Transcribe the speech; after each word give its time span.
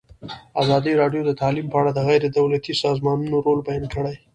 ازادي 0.61 0.91
راډیو 1.01 1.21
د 1.25 1.31
تعلیم 1.41 1.67
په 1.69 1.77
اړه 1.81 1.91
د 1.93 1.99
غیر 2.07 2.23
دولتي 2.37 2.71
سازمانونو 2.83 3.37
رول 3.45 3.59
بیان 3.67 3.85
کړی. 3.93 4.15